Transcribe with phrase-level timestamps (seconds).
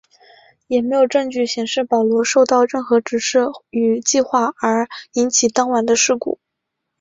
[0.65, 6.39] 也没有证据显示保罗受到任何指示与计划而引起当晚的事故。